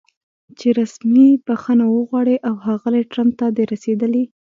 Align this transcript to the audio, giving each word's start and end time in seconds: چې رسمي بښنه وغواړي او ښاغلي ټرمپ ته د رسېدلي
چې 0.59 0.67
رسمي 0.79 1.27
بښنه 1.45 1.85
وغواړي 1.89 2.35
او 2.47 2.53
ښاغلي 2.63 3.01
ټرمپ 3.11 3.31
ته 3.39 3.47
د 3.57 3.57
رسېدلي 3.71 4.23